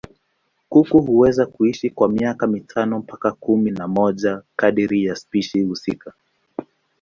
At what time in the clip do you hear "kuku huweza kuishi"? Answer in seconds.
0.69-1.89